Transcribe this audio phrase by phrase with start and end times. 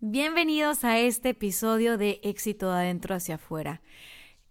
[0.00, 3.82] Bienvenidos a este episodio de Éxito de adentro hacia afuera.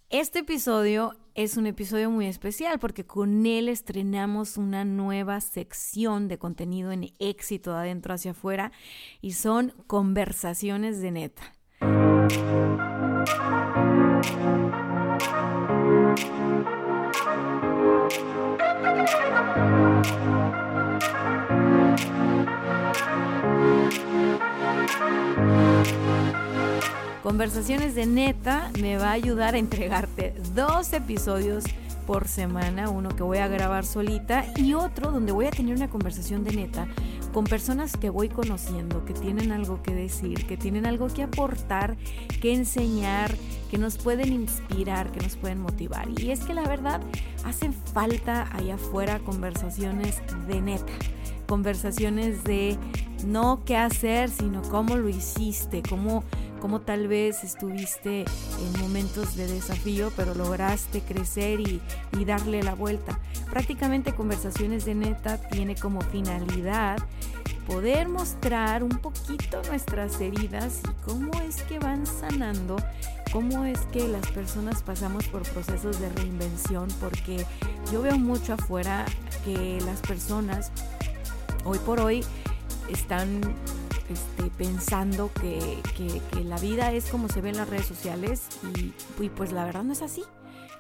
[0.10, 6.38] Este episodio es un episodio muy especial porque con él estrenamos una nueva sección de
[6.38, 8.74] contenido en Éxito de adentro hacia afuera
[9.22, 11.54] y son conversaciones de neta.
[27.24, 31.66] Conversaciones de neta me va a ayudar a entregarte dos episodios
[32.06, 35.90] por semana, uno que voy a grabar solita y otro donde voy a tener una
[35.90, 36.88] conversación de neta
[37.34, 41.98] con personas que voy conociendo, que tienen algo que decir, que tienen algo que aportar,
[42.42, 43.36] que enseñar,
[43.70, 46.08] que nos pueden inspirar, que nos pueden motivar.
[46.18, 47.02] Y es que la verdad,
[47.44, 50.94] hacen falta allá afuera conversaciones de neta,
[51.46, 52.78] conversaciones de
[53.26, 56.24] no qué hacer, sino cómo lo hiciste, cómo
[56.58, 61.82] cómo tal vez estuviste en momentos de desafío, pero lograste crecer y,
[62.26, 63.18] darle la vuelta.
[63.50, 66.98] Prácticamente Conversaciones de Neta tiene como finalidad
[67.66, 72.76] poder mostrar un poquito nuestras heridas y cómo es que van sanando,
[73.32, 77.46] cómo es que las personas pasamos por procesos de reinvención, porque
[77.92, 79.06] yo veo mucho afuera
[79.46, 80.72] que las personas
[81.64, 82.26] hoy por hoy
[82.90, 83.42] están
[84.10, 85.82] este, pensando que,
[86.44, 88.48] la vida es como se ve en las redes sociales
[89.20, 90.24] y, pues la verdad no es así.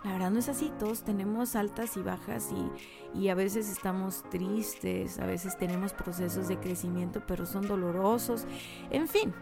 [0.03, 2.49] La verdad no es así, todos tenemos altas y bajas
[3.13, 8.45] y, y, a veces estamos tristes, a veces tenemos procesos de crecimiento, pero son dolorosos.
[8.89, 9.33] En fin,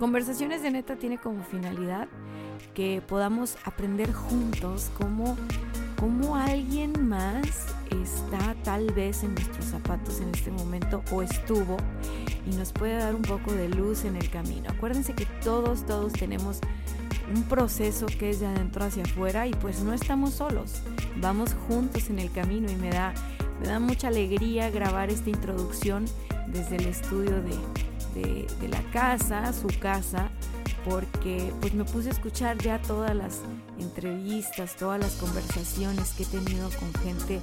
[0.00, 2.08] Conversaciones de Neta tiene como finalidad
[2.72, 5.36] que podamos aprender juntos cómo,
[6.00, 11.76] cómo alguien más está tal vez en nuestros zapatos en este momento o estuvo
[12.50, 14.70] y nos puede dar un poco de luz en el camino.
[14.70, 16.60] Acuérdense que todos, todos tenemos
[17.34, 20.80] un proceso que es de adentro hacia afuera y pues no estamos solos,
[21.16, 23.12] vamos juntos en el camino y me da,
[23.60, 26.06] me da mucha alegría grabar esta introducción
[26.46, 27.58] desde el estudio de,
[28.14, 30.30] de, de la casa, su casa,
[30.84, 33.40] porque pues me puse a escuchar ya todas las
[33.78, 37.40] entrevistas, todas las conversaciones que he tenido con gente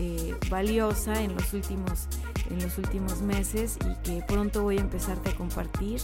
[0.00, 2.08] eh, valiosa en los, últimos,
[2.50, 6.00] en los últimos meses y que pronto voy a empezarte a compartir.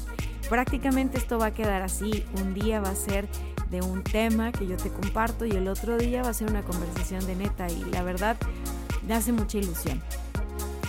[0.48, 2.24] Prácticamente esto va a quedar así.
[2.40, 3.28] Un día va a ser
[3.70, 6.62] de un tema que yo te comparto y el otro día va a ser una
[6.62, 8.36] conversación de neta y la verdad
[9.06, 10.02] me hace mucha ilusión.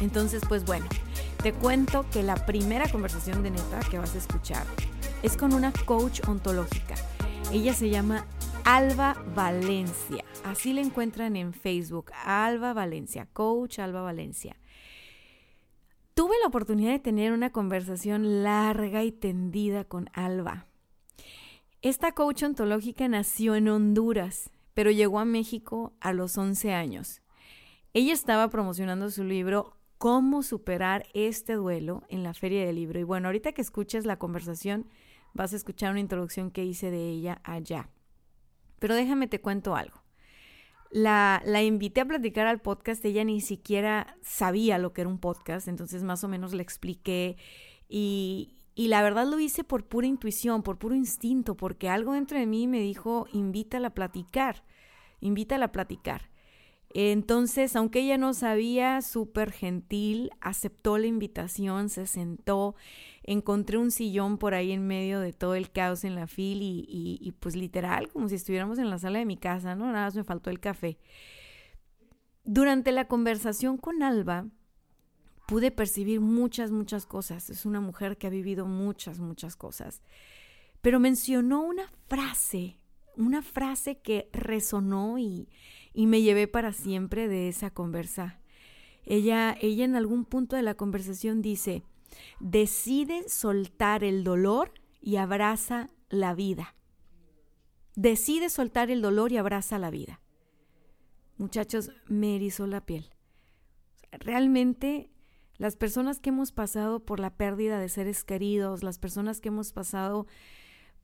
[0.01, 0.85] Entonces, pues bueno,
[1.41, 4.65] te cuento que la primera conversación de neta que vas a escuchar
[5.21, 6.95] es con una coach ontológica.
[7.51, 8.25] Ella se llama
[8.63, 10.23] Alba Valencia.
[10.45, 12.11] Así la encuentran en Facebook.
[12.23, 14.55] Alba Valencia, coach Alba Valencia.
[16.13, 20.67] Tuve la oportunidad de tener una conversación larga y tendida con Alba.
[21.81, 27.21] Esta coach ontológica nació en Honduras, pero llegó a México a los 11 años.
[27.93, 32.99] Ella estaba promocionando su libro Cómo superar este duelo en la feria del libro.
[32.99, 34.85] Y bueno, ahorita que escuches la conversación,
[35.33, 37.89] vas a escuchar una introducción que hice de ella allá.
[38.79, 40.01] Pero déjame te cuento algo.
[40.91, 45.19] La, la, invité a platicar al podcast, ella ni siquiera sabía lo que era un
[45.19, 47.37] podcast, entonces más o menos le expliqué
[47.87, 52.39] y, y la verdad lo hice por pura intuición, por puro instinto, porque algo dentro
[52.39, 54.63] de mí me dijo, invítala a platicar,
[55.19, 56.29] invítala a platicar.
[56.91, 62.75] Entonces, aunque ella no sabía, súper gentil, aceptó la invitación, se sentó,
[63.23, 67.33] encontré un sillón por ahí en medio de todo el caos en la fila y,
[67.39, 69.85] pues literal, como si estuviéramos en la sala de mi casa, ¿no?
[69.85, 70.97] Nada más me faltó el café.
[72.43, 74.47] Durante la conversación con Alba,
[75.47, 77.51] pude percibir muchas, muchas cosas.
[77.51, 80.01] Es una mujer que ha vivido muchas, muchas cosas.
[80.81, 82.79] Pero mencionó una frase,
[83.15, 85.49] una frase que resonó y,
[85.93, 88.39] y me llevé para siempre de esa conversa.
[89.03, 91.83] Ella, ella en algún punto de la conversación dice,
[92.39, 96.75] decide soltar el dolor y abraza la vida.
[97.95, 100.21] Decide soltar el dolor y abraza la vida.
[101.37, 103.09] Muchachos, me erizó la piel.
[104.11, 105.11] Realmente
[105.59, 109.73] Las personas que hemos pasado por la pérdida de seres queridos, las personas que hemos
[109.73, 110.25] pasado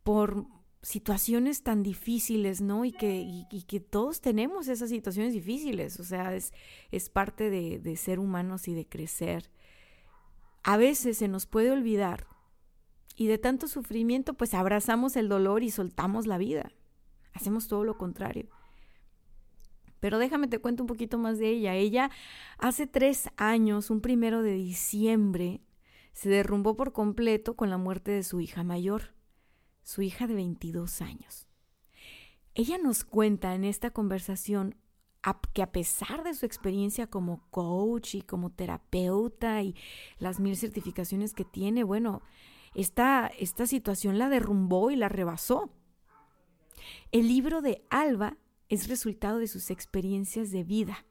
[0.04, 0.48] por
[0.86, 2.86] situaciones tan difíciles, ¿no?
[2.86, 6.54] Y que, que todos tenemos esas situaciones difíciles, o sea, es,
[6.92, 9.50] es parte de, de ser humanos y de crecer.
[10.62, 12.28] A veces se nos puede olvidar
[13.16, 16.72] y de tanto sufrimiento, pues abrazamos el dolor y soltamos la vida.
[17.34, 18.48] Hacemos todo lo contrario.
[20.00, 21.74] Pero déjame te cuento un poquito más de ella.
[21.74, 22.12] Ella
[22.60, 25.62] hace tres años, un primero de diciembre,
[26.14, 29.15] se derrumbó por completo con la muerte de su hija mayor
[29.86, 31.48] su hija de 22 años.
[32.56, 34.76] Ella nos cuenta en esta conversación
[35.54, 39.76] que a pesar de su experiencia como coach y como terapeuta y
[40.20, 42.22] las mil certificaciones que tiene, bueno,
[42.76, 45.72] esta, esta situación la derrumbó y la rebasó.
[47.12, 48.38] El libro de Alba
[48.70, 51.06] es resultado de sus experiencias de vida.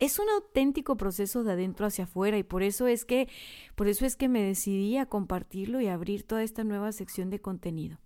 [0.00, 3.28] Es un auténtico proceso de adentro hacia afuera y por eso es que
[3.74, 7.40] por eso es que me decidí a compartirlo y abrir toda esta nueva sección de
[7.40, 7.98] contenido.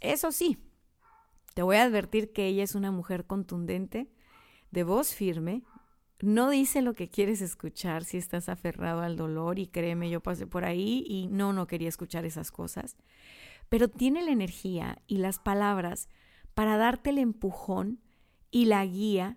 [0.00, 0.58] Eso sí,
[1.54, 4.08] te voy a advertir que ella es una mujer contundente,
[4.70, 5.62] de voz firme,
[6.22, 10.46] no dice lo que quieres escuchar si estás aferrado al dolor y créeme, yo pasé
[10.46, 12.96] por ahí y no, no quería escuchar esas cosas,
[13.68, 16.08] pero tiene la energía y las palabras
[16.54, 18.00] para darte el empujón
[18.52, 19.36] y la guía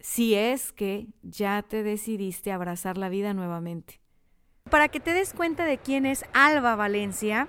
[0.00, 4.00] si es que ya te decidiste abrazar la vida nuevamente.
[4.70, 7.48] Para que te des cuenta de quién es Alba Valencia,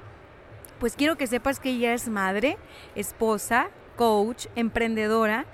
[0.79, 2.57] pues quiero que sepas que ella es madre,
[2.95, 5.45] esposa, coach, emprendedora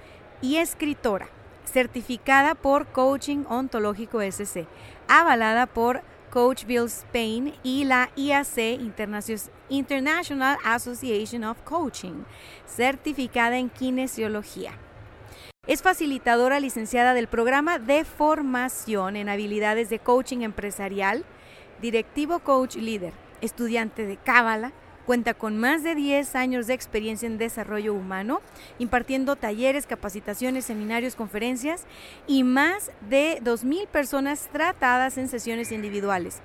[0.41, 1.29] y escritora,
[1.63, 4.67] certificada por Coaching Ontológico SC,
[5.07, 8.79] avalada por Coach Bill Spain y la IAC
[9.69, 12.23] International Association of Coaching,
[12.67, 14.73] certificada en kinesiología.
[15.65, 21.23] Es facilitadora licenciada del programa de formación en habilidades de coaching empresarial,
[21.81, 24.73] directivo coach líder, estudiante de Cábala,
[25.05, 28.41] cuenta con más de 10 años de experiencia en desarrollo humano,
[28.77, 31.85] impartiendo talleres, capacitaciones, seminarios, conferencias
[32.27, 36.41] y más de 2.000 personas tratadas en sesiones individuales.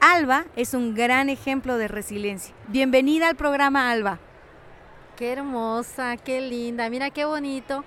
[0.00, 2.54] Alba es un gran ejemplo de resiliencia.
[2.68, 4.20] Bienvenida al programa Alba.
[5.16, 7.84] Qué hermosa, qué linda, mira qué bonito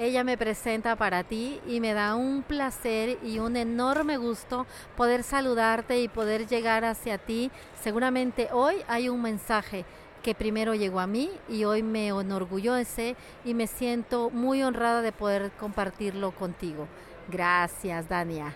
[0.00, 4.66] ella me presenta para ti y me da un placer y un enorme gusto
[4.96, 7.50] poder saludarte y poder llegar hacia ti.
[7.82, 9.84] Seguramente hoy hay un mensaje
[10.22, 13.14] que primero llegó a mí y hoy me enorgullece
[13.44, 16.88] y me siento muy honrada de poder compartirlo contigo.
[17.30, 18.54] Gracias, Dania.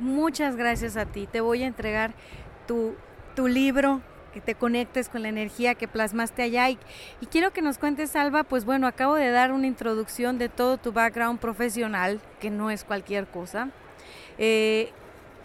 [0.00, 1.28] Muchas gracias a ti.
[1.30, 2.12] Te voy a entregar
[2.66, 2.96] tu,
[3.36, 4.02] tu libro
[4.34, 6.68] que te conectes con la energía que plasmaste allá.
[6.68, 6.76] Y,
[7.30, 10.92] quiero que nos cuentes, Alba, pues bueno, acabo de dar una introducción de todo tu
[10.92, 13.70] background profesional, que no es cualquier cosa.
[14.36, 14.90] Eh,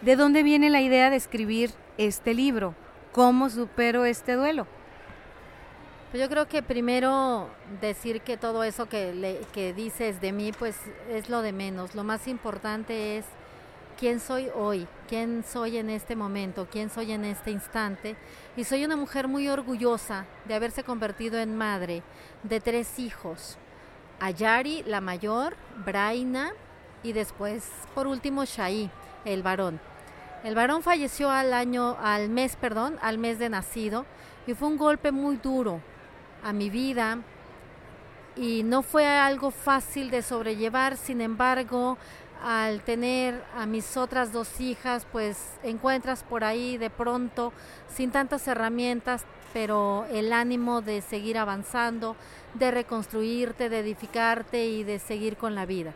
[0.02, 2.74] ¿De dónde viene la idea de escribir este libro?
[3.12, 4.66] ¿Cómo supero este duelo?
[6.10, 7.48] Pues yo creo que primero
[7.80, 10.76] decir que todo eso que, que dices de mí, pues
[11.08, 11.94] es lo de menos.
[11.94, 13.24] Lo más importante es
[14.00, 18.16] quién soy hoy, quién soy en este momento, quién soy en este instante.
[18.56, 22.02] Y soy una mujer muy orgullosa de haberse convertido en madre
[22.42, 23.58] de tres hijos.
[24.18, 25.54] Ayari, la mayor,
[25.84, 26.54] Braina
[27.02, 28.90] y después, por último, Shai,
[29.26, 29.78] el varón.
[30.44, 34.06] El varón falleció al año, al mes, perdón, al mes de nacido
[34.46, 35.82] y fue un golpe muy duro
[36.42, 37.18] a mi vida
[38.36, 41.98] y no fue algo fácil de sobrellevar, sin embargo,
[42.42, 47.52] al tener a mis otras dos hijas, pues encuentras por ahí de pronto,
[47.94, 52.16] sin tantas herramientas, pero el ánimo de seguir avanzando,
[52.54, 55.92] de reconstruirte, de edificarte y de seguir con la vida.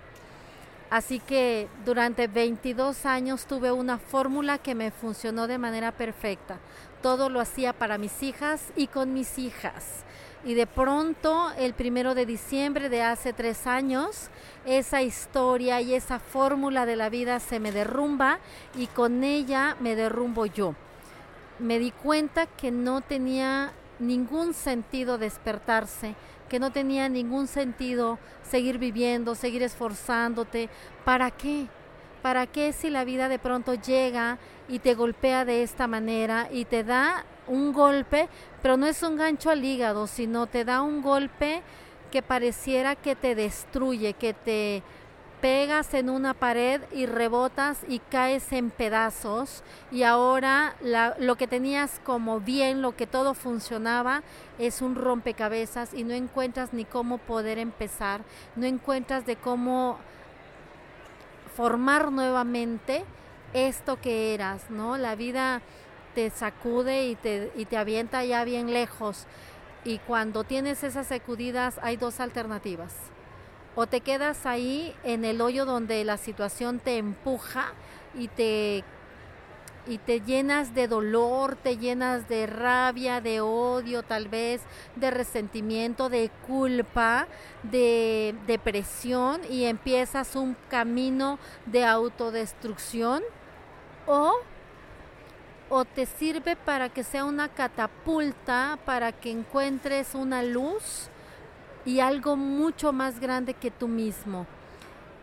[0.90, 6.58] Así que durante 22 años tuve una fórmula que me funcionó de manera perfecta.
[7.02, 10.04] Todo lo hacía para mis hijas y con mis hijas
[10.44, 14.28] y de pronto el primero de diciembre de hace tres años
[14.66, 18.38] esa historia y esa fórmula de la vida se me derrumba
[18.76, 20.74] y con ella me derrumbo yo.
[21.58, 26.14] Me di cuenta que no tenía ningún sentido despertarse,
[26.48, 30.68] que no tenía ningún sentido seguir viviendo, seguir esforzándote.
[31.04, 31.68] ¿Para qué?
[32.24, 36.64] ¿Para qué si la vida de pronto llega y te golpea de esta manera y
[36.64, 38.30] te da un golpe,
[38.62, 41.60] pero no es un gancho al hígado, sino te da un golpe
[42.10, 44.82] que pareciera que te destruye, que te
[45.42, 49.62] pegas en una pared y rebotas y caes en pedazos
[49.92, 50.76] y ahora
[51.18, 54.22] lo que tenías como bien, lo que todo funcionaba,
[54.58, 58.22] es un rompecabezas y no encuentras ni cómo poder empezar,
[58.56, 59.98] no encuentras de cómo
[61.56, 63.04] formar nuevamente
[63.52, 64.96] esto que eras, ¿no?
[64.96, 65.62] La vida
[66.14, 69.26] te sacude y te, y te avienta ya bien lejos.
[69.84, 72.92] Y cuando tienes esas sacudidas hay dos alternativas.
[73.76, 77.72] O te quedas ahí en el hoyo donde la situación te empuja
[78.14, 78.84] y te
[79.86, 84.62] y te llenas de dolor, te llenas de rabia, de odio tal vez,
[84.96, 87.26] de resentimiento, de culpa,
[87.62, 93.22] de depresión y empiezas un camino de autodestrucción
[94.06, 94.34] o
[95.70, 101.08] o te sirve para que sea una catapulta, para que encuentres una luz
[101.84, 104.46] y algo mucho más grande que tú mismo.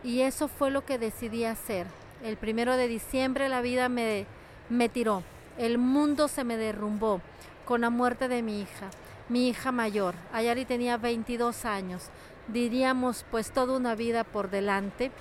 [0.02, 1.86] Y eso fue lo que decidí hacer.
[2.22, 4.26] El primero de diciembre la vida me,
[4.72, 5.22] me tiró.
[5.58, 7.20] El mundo se me derrumbó
[7.64, 8.90] con la muerte de mi hija,
[9.28, 10.14] mi hija mayor.
[10.32, 12.04] Ayari tenía 22 años.
[12.48, 15.12] Diríamos pues toda una vida por delante.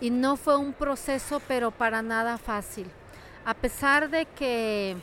[0.00, 2.90] Y no fue un proceso pero para nada fácil
[3.44, 4.96] a pesar de que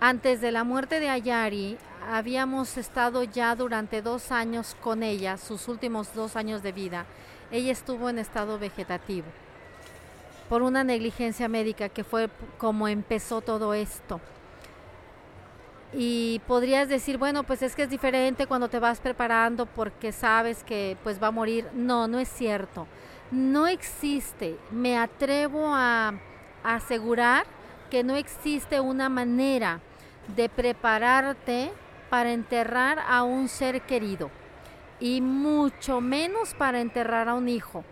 [0.00, 1.78] antes de la muerte de Ayari
[2.10, 7.06] habíamos estado ya durante dos años con ella, sus últimos dos años de vida,
[7.50, 9.26] ella estuvo en estado vegetativo
[10.48, 14.20] por una negligencia médica que fue como empezó todo esto.
[15.92, 20.62] Y podrías decir, bueno, pues es que es diferente cuando te vas preparando porque sabes
[20.64, 21.68] que pues va a morir.
[21.74, 22.86] No, no es cierto.
[23.30, 24.56] No existe.
[24.70, 26.14] Me atrevo a
[26.62, 27.46] asegurar
[27.90, 29.80] que no existe una manera
[30.34, 31.72] de prepararte
[32.10, 34.30] para enterrar a un ser querido
[34.98, 37.84] y mucho menos para enterrar a un hijo.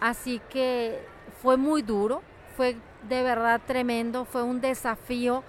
[0.00, 1.00] Así que
[1.42, 2.22] fue muy duro,
[2.56, 2.76] fue
[3.08, 5.42] de verdad tremendo, fue un desafío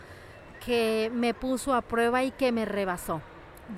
[0.65, 3.21] que me puso a prueba y que me rebasó.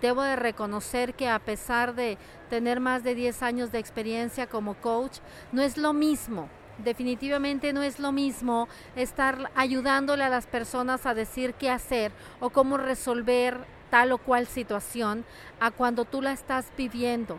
[0.01, 2.17] Debo de reconocer que a pesar de
[2.49, 5.19] tener más de 10 años de experiencia como coach,
[5.51, 11.13] no es lo mismo definitivamente no es lo mismo estar ayudándole a las personas a
[11.13, 13.57] decir qué hacer o cómo resolver
[13.89, 15.23] tal o cual situación
[15.59, 17.37] a cuando tú la estás viviendo.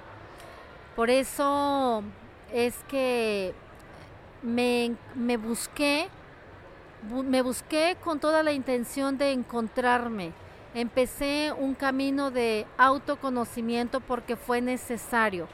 [0.94, 2.04] Por eso
[2.52, 3.54] es que
[4.44, 6.08] me, me busqué,
[7.10, 10.32] me busqué con toda la intención de encontrarme.
[10.74, 15.48] Empecé un camino de autoconocimiento porque fue necesario.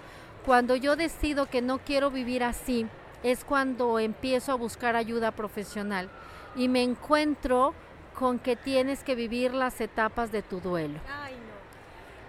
[0.44, 2.86] Cuando yo decido que no quiero vivir así,
[3.22, 6.10] es cuando empiezo a buscar ayuda profesional
[6.56, 7.74] y me encuentro
[8.18, 10.98] con que tienes que vivir las etapas de tu duelo.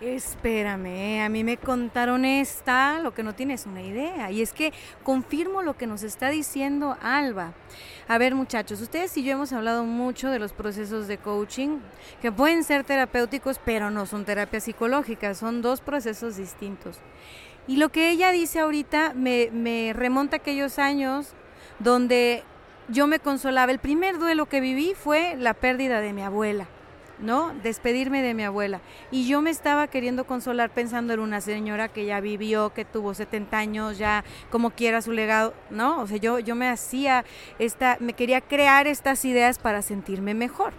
[0.01, 4.31] Espérame, a mí me contaron esta, lo que no tienes una idea.
[4.31, 7.53] Y es que confirmo lo que nos está diciendo Alba.
[8.08, 11.77] A ver muchachos, ustedes y yo hemos hablado mucho de los procesos de coaching,
[12.20, 16.98] que pueden ser terapéuticos, pero no son terapias psicológicas, son dos procesos distintos.
[17.67, 21.34] Y lo que ella dice ahorita me, remonta a aquellos años
[21.77, 22.43] donde
[22.88, 23.72] yo me consolaba.
[23.72, 26.65] El primer duelo que viví fue la pérdida de mi abuela.
[27.22, 27.54] ¿No?
[27.63, 28.82] Despedirme de mi abuela.
[29.12, 33.13] Y yo me estaba queriendo consolar pensando en una señora que ya vivió, que tuvo
[33.13, 36.01] 70 años, ya como quiera su legado, ¿no?
[36.01, 37.25] O sea, yo, yo me hacía
[37.60, 40.74] esta, me quería crear estas ideas para sentirme mejor.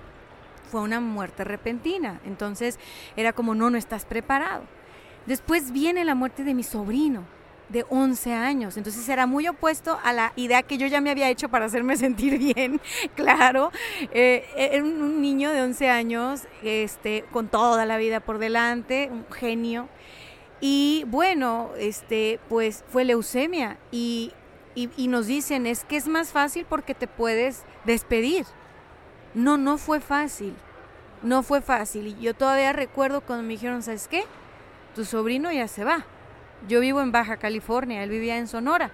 [0.71, 2.21] Fue una muerte repentina.
[2.25, 2.79] Entonces
[3.17, 4.65] era como, no, no estás preparado.
[5.27, 7.25] Después viene la muerte de mi sobrino
[7.73, 8.77] de 11 años.
[8.77, 11.97] Entonces era muy opuesto a la idea que yo ya me había hecho para hacerme
[11.99, 12.81] sentir bien,
[13.15, 13.71] claro.
[14.13, 19.27] Eh, era un, niño de 11 años, este, con toda la vida por delante, un
[19.33, 19.89] genio.
[20.61, 23.79] Y bueno, este, pues fue leucemia.
[23.91, 24.33] Y,
[24.75, 28.47] y nos dicen, es que es más fácil porque te puedes despedir.
[29.35, 30.55] No, no fue fácil.
[31.23, 32.07] No fue fácil.
[32.09, 34.25] Y yo todavía recuerdo cuando me dijeron, ¿sabes qué?
[34.95, 36.05] tu sobrino ya se va.
[36.69, 38.93] Yo vivo en Baja California, él vivía en Sonora.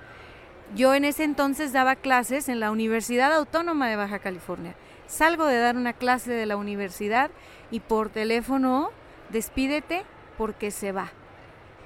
[0.75, 4.75] Yo en ese entonces daba clases en la Universidad Autónoma de Baja California.
[5.06, 7.30] Salgo de dar una clase de la universidad
[7.70, 8.90] y por teléfono,
[9.30, 10.04] despídete
[10.37, 11.10] porque se va.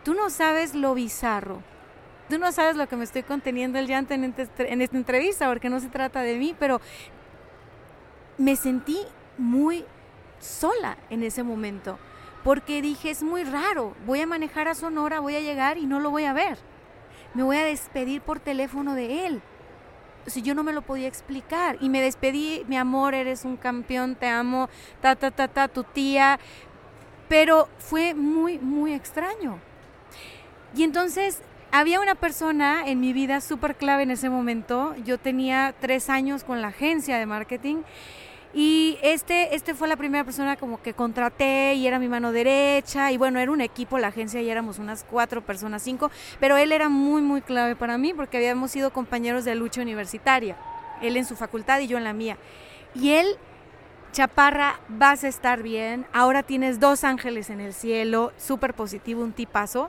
[0.05, 1.63] Tú no sabes lo bizarro.
[2.29, 5.69] Tú no sabes lo que me estoy conteniendo el llanto en, en esta entrevista, porque
[5.69, 6.81] no se trata de mí, pero
[8.39, 8.99] me sentí
[9.39, 9.85] muy
[10.41, 11.99] sola en ese momento
[12.45, 16.01] porque dije, es muy raro, voy a manejar a Sonora, voy a llegar y no
[16.01, 16.59] lo voy a ver.
[17.35, 19.43] Me voy a despedir por teléfono de él.
[20.27, 24.15] Si yo no me lo podía explicar y me despedí, mi amor, eres un campeón,
[24.15, 24.69] te amo,
[25.01, 26.39] ta, ta, ta, ta, tu tía.
[27.29, 29.59] Pero fue muy, muy extraño.
[30.77, 34.95] Y entonces había una persona en mi vida súper clave en ese momento.
[35.05, 37.83] Yo tenía tres años con la agencia de marketing
[38.55, 43.11] y este, este fue la primera persona como que contraté y era mi mano derecha.
[43.11, 46.11] Y bueno, era un equipo, la agencia y éramos unas cuatro personas, cinco.
[46.39, 50.57] Pero él era muy, muy clave para mí porque habíamos sido compañeros de lucha universitaria.
[51.01, 52.37] él en su facultad y yo en la mía.
[52.95, 53.27] Y él,
[54.13, 59.33] Chaparra, vas a estar bien, ahora tienes dos ángeles en el cielo, súper positivo, un
[59.33, 59.89] tipazo.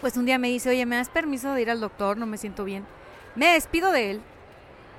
[0.00, 2.18] Pues un día me dice, oye, ¿me das permiso de ir al doctor?
[2.18, 2.84] No me siento bien.
[3.36, 4.20] Me despido de él.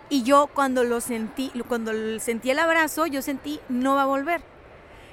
[0.10, 4.42] Y yo cuando lo sentí, cuando sentí el abrazo, yo sentí, no va a volver.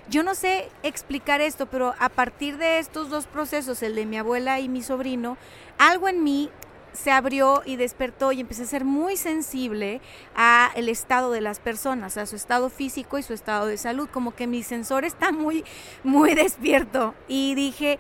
[0.08, 4.18] Yo no sé explicar esto, pero a partir de estos dos procesos, el de mi
[4.18, 5.38] abuela y mi sobrino,
[5.78, 6.50] algo en mí
[6.92, 10.00] se abrió y despertó y empecé a ser muy sensible
[10.36, 14.08] a el estado de las personas, a su estado físico y su estado de salud,
[14.12, 15.64] como que mi sensor está muy
[16.04, 17.98] muy despierto y dije,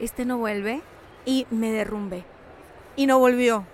[0.00, 0.82] este no vuelve
[1.24, 2.24] y me derrumbé.
[2.94, 3.66] Y no volvió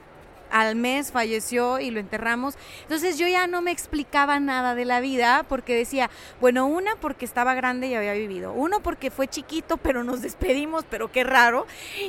[0.53, 2.55] al mes falleció y lo enterramos.
[2.83, 7.25] Entonces yo ya no me explicaba nada de la vida porque decía, bueno, una porque
[7.25, 11.67] estaba grande y había vivido, uno porque fue chiquito pero nos despedimos, pero qué raro,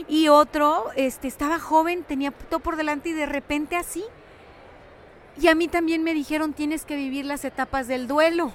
[0.08, 4.04] y otro, este, estaba joven, tenía todo por delante y de repente así.
[5.42, 8.54] Y a mí también me dijeron, tienes que vivir las etapas del duelo.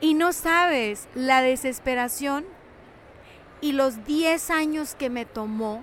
[0.00, 2.44] Y no sabes la desesperación
[3.60, 5.82] y los 10 años que me tomó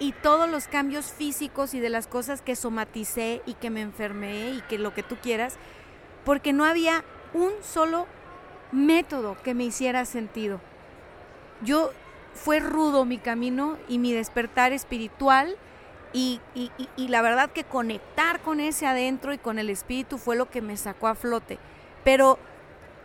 [0.00, 4.50] y todos los cambios físicos y de las cosas que somaticé y que me enfermé
[4.50, 5.56] y que lo que tú quieras,
[6.24, 7.04] porque no había
[7.34, 8.06] un solo
[8.72, 10.60] método que me hiciera sentido.
[11.62, 11.92] Yo
[12.34, 15.56] fue rudo mi camino y mi despertar espiritual
[16.12, 20.50] y, y, la verdad que conectar con ese adentro y con el espíritu fue lo
[20.50, 21.58] que me sacó a flote.
[22.02, 22.38] Pero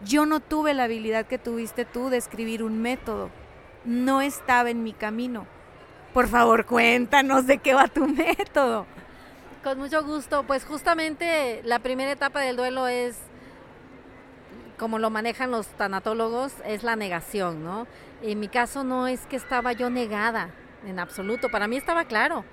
[0.04, 3.30] yo no tuve la habilidad que tuviste tú de escribir un método.
[3.84, 5.46] No estaba en mi camino.
[6.16, 8.86] Por favor, cuéntanos de qué va tu método.
[9.62, 10.46] Con mucho gusto.
[10.48, 13.18] Pues justamente la primera etapa del duelo es,
[14.80, 17.86] como lo manejan los tanatólogos, es la negación, ¿no?
[18.22, 20.52] En mi caso no es que estaba yo negada,
[20.88, 21.50] en absoluto.
[21.50, 22.46] Para mí estaba claro.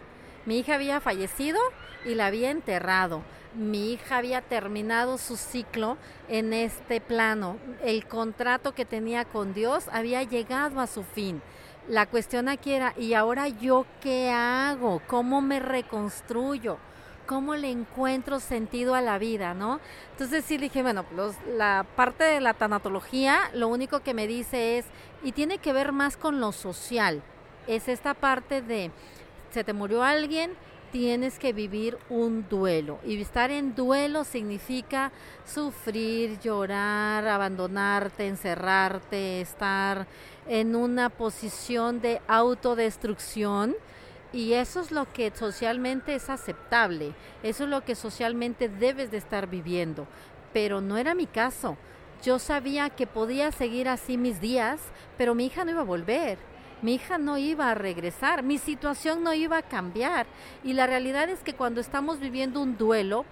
[0.44, 1.60] Mi hija había fallecido
[2.04, 3.22] y la había enterrado.
[3.54, 7.58] Mi hija había terminado su ciclo en este plano.
[7.84, 11.40] El contrato que tenía con Dios había llegado a su fin.
[11.88, 15.02] La cuestión aquí era, ¿y ahora yo qué hago?
[15.08, 16.78] ¿Cómo me reconstruyo?
[17.26, 19.80] ¿Cómo le encuentro sentido a la vida, no?
[20.12, 21.04] Entonces sí dije, bueno,
[21.56, 24.86] la parte de la tanatología, lo único que me dice es,
[25.24, 27.22] y tiene que ver más con lo social,
[27.66, 28.92] es esta parte de,
[29.50, 30.52] se te murió alguien,
[30.92, 33.00] tienes que vivir un duelo.
[33.04, 35.10] Y estar en duelo significa
[35.44, 40.06] sufrir, llorar, abandonarte, encerrarte, estar
[40.46, 43.74] en una posición de autodestrucción.
[44.32, 49.18] Y eso es lo que socialmente es aceptable, eso es lo que socialmente debes de
[49.18, 50.06] estar viviendo.
[50.52, 51.76] Pero no era mi caso.
[52.22, 54.80] Yo sabía que podía seguir así mis días,
[55.18, 56.38] pero mi hija no iba a volver
[56.82, 60.26] mi hija no iba a regresar, mi situación no iba a cambiar.
[60.64, 63.24] Y la realidad es que cuando estamos viviendo un duelo,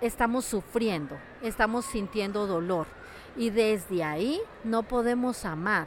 [0.00, 2.88] estamos sufriendo, estamos sintiendo dolor.
[3.36, 5.86] Y desde ahí no podemos amar.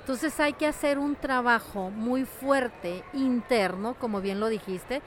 [0.00, 5.02] Entonces hay que hacer un trabajo muy fuerte, interno, como bien lo dijiste,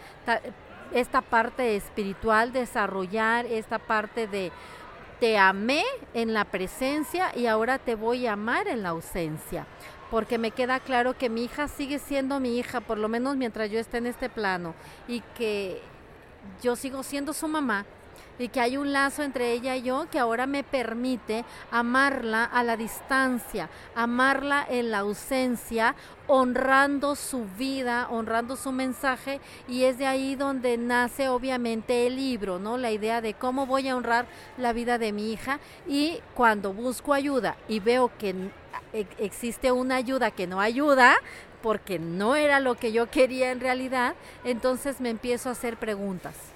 [0.94, 4.52] esta parte espiritual, desarrollar esta parte de
[5.20, 9.66] te amé en la presencia y ahora te voy a amar en la ausencia
[10.14, 13.72] porque me queda claro que mi hija sigue siendo mi hija, por lo menos mientras
[13.72, 14.76] yo esté en este plano,
[15.08, 15.82] y que
[16.62, 17.84] yo sigo siendo su mamá,
[18.40, 22.64] y que hay un lazo entre ella y yo que ahora me permite amarla a
[22.64, 25.96] la distancia, amarla en la ausencia,
[26.28, 32.60] honrando su vida, honrando su mensaje y es de ahí donde nace obviamente el libro,
[32.60, 32.78] ¿no?
[32.78, 34.26] La idea de cómo voy a honrar
[34.58, 38.36] la vida de mi hija y cuando busco ayuda y veo que
[39.20, 41.16] existe una ayuda que no ayuda,
[41.62, 46.53] porque no era lo que yo quería en realidad, entonces me empiezo a hacer preguntas.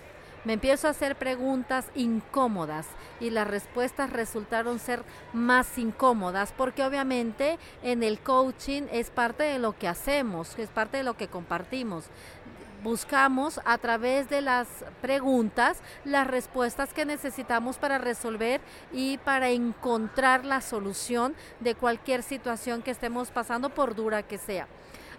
[0.47, 2.87] Me empiezo a hacer preguntas incómodas
[3.19, 9.59] y las respuestas resultaron ser más incómodas porque obviamente en el coaching es parte de
[9.59, 12.05] lo que hacemos, es parte de lo que compartimos
[12.81, 14.67] buscamos a través de las
[15.01, 18.61] preguntas las respuestas que necesitamos para resolver
[18.93, 24.67] y para encontrar la solución de cualquier situación que estemos pasando, por dura que sea.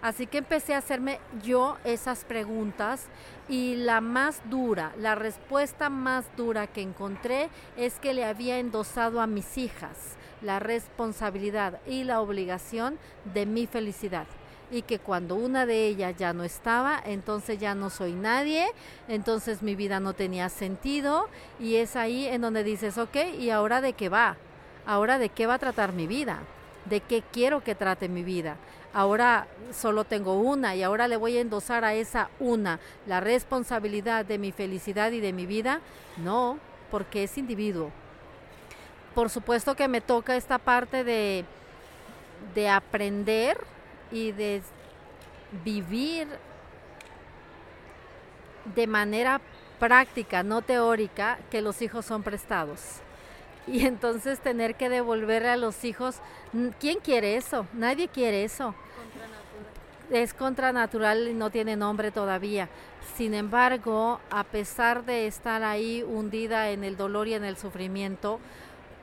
[0.00, 3.06] Así que empecé a hacerme yo esas preguntas
[3.48, 9.20] y la más dura, la respuesta más dura que encontré es que le había endosado
[9.20, 12.96] a mis hijas la responsabilidad y la obligación
[13.34, 14.26] de mi felicidad
[14.70, 18.66] y que cuando una de ellas ya no estaba, entonces ya no soy nadie,
[19.08, 23.80] entonces mi vida no tenía sentido y es ahí en donde dices, ok, ¿y ahora
[23.80, 24.36] de qué va?
[24.86, 26.40] ¿Ahora de qué va a tratar mi vida?
[26.84, 28.56] ¿De qué quiero que trate mi vida?
[28.92, 34.24] Ahora solo tengo una y ahora le voy a endosar a esa una la responsabilidad
[34.24, 35.80] de mi felicidad y de mi vida.
[36.16, 36.58] No,
[36.90, 37.90] porque es individuo.
[39.14, 41.44] Por supuesto que me toca esta parte de,
[42.54, 43.58] de aprender
[44.10, 44.62] y de
[45.64, 46.28] vivir
[48.74, 49.40] de manera
[49.78, 53.00] práctica, no teórica, que los hijos son prestados.
[53.72, 56.16] Y entonces tener que devolverle a los hijos,
[56.80, 57.66] ¿quién quiere eso?
[57.72, 58.74] Nadie quiere eso.
[60.10, 62.68] Es contranatural y no tiene nombre todavía.
[63.16, 68.40] Sin embargo, a pesar de estar ahí hundida en el dolor y en el sufrimiento,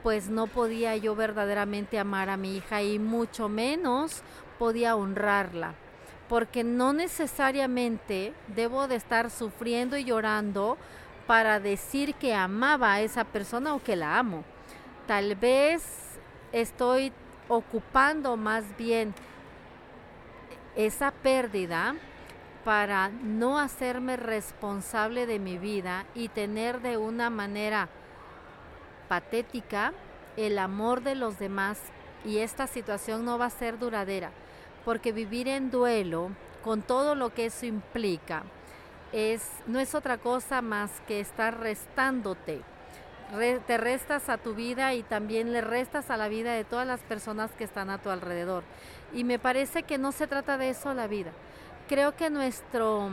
[0.02, 4.22] pues no podía yo verdaderamente amar a mi hija y mucho menos
[4.58, 5.76] podía honrarla
[6.28, 10.78] porque no necesariamente debo de estar sufriendo y llorando
[11.28, 14.44] para decir que amaba a esa persona o que la amo.
[15.08, 15.84] Tal vez
[16.52, 17.14] estoy
[17.48, 19.14] ocupando más bien
[20.76, 21.96] esa pérdida
[22.64, 27.90] para no hacerme responsable de mi vida y tener de una manera
[29.08, 29.94] patética
[30.38, 31.80] el amor de los demás
[32.26, 34.32] y esta situación no va a ser duradera
[34.86, 36.30] porque vivir en duelo,
[36.64, 38.44] con todo lo que eso implica,
[39.12, 42.62] es, no es otra cosa más que estar restándote.
[43.66, 47.02] Te restas a tu vida y también le restas a la vida de todas las
[47.02, 48.64] personas que están a tu alrededor.
[49.14, 51.32] Y me parece que no se trata de eso la vida.
[51.88, 53.10] Creo que nuestro,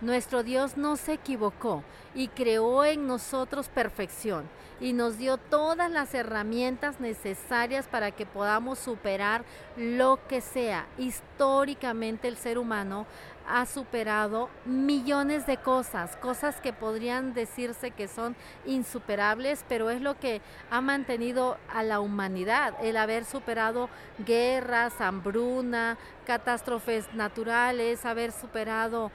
[0.00, 1.82] nuestro Dios no se equivocó
[2.14, 4.44] y creó en nosotros perfección
[4.80, 9.44] y nos dio todas las herramientas necesarias para que podamos superar
[9.76, 10.86] lo que sea.
[10.98, 13.06] Históricamente el ser humano
[13.48, 20.18] ha superado millones de cosas, cosas que podrían decirse que son insuperables, pero es lo
[20.18, 23.88] que ha mantenido a la humanidad, el haber superado
[24.24, 29.10] guerras, hambruna, catástrofes naturales, haber superado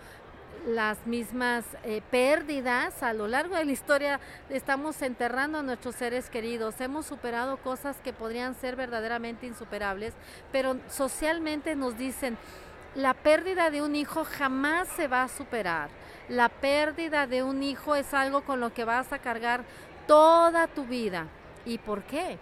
[0.67, 3.02] las mismas eh, pérdidas.
[3.02, 6.80] A lo largo de la historia estamos enterrando a nuestros seres queridos.
[6.82, 10.13] Hemos superado cosas que podrían ser verdaderamente insuperables
[10.52, 12.38] pero socialmente nos dicen
[12.95, 15.89] la pérdida de un hijo jamás se va a superar
[16.30, 19.63] la pérdida de un hijo es algo con lo que vas a cargar
[20.08, 21.27] toda tu vida
[21.65, 22.38] ¿y por qué?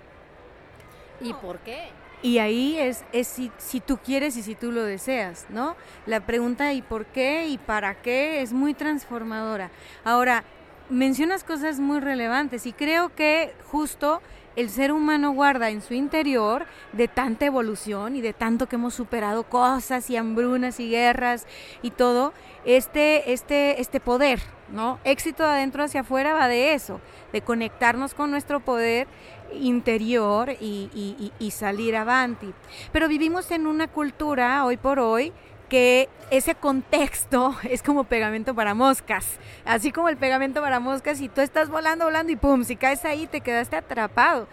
[1.21, 1.89] ¿y por qué?
[2.21, 5.77] Y ahí es, es si, si, tú quieres y si tú lo deseas, ¿no?
[6.05, 8.41] La pregunta ¿y por qué y para qué?
[8.41, 9.71] es muy transformadora.
[10.03, 10.43] Ahora,
[10.89, 14.21] mencionas cosas muy relevantes y creo que justo
[14.55, 18.93] el ser humano guarda en su interior de tanta evolución y de tanto que hemos
[18.93, 21.45] superado cosas y hambrunas y guerras
[21.81, 22.33] y todo,
[22.65, 24.39] este, este, este poder,
[24.71, 24.99] ¿no?
[25.03, 26.99] Éxito de adentro hacia afuera va de eso,
[27.31, 29.07] de conectarnos con nuestro poder
[29.53, 32.53] interior y, y, salir avanti.
[32.91, 35.33] Pero vivimos en una cultura hoy por hoy
[35.69, 39.25] que ese contexto es como pegamento para moscas,
[39.65, 43.05] así como el pegamento para moscas y tú estás volando, volando y pum, si caes
[43.05, 44.47] ahí te quedaste atrapado.